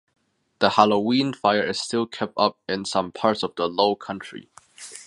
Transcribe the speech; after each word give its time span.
The 0.57 0.71
Halloween 0.71 1.31
fire 1.31 1.61
is 1.61 1.79
still 1.79 2.07
kept 2.07 2.33
up 2.35 2.57
in 2.67 2.85
some 2.85 3.11
parts 3.11 3.43
of 3.43 3.53
the 3.55 3.67
Low 3.69 3.95
country. 3.95 4.49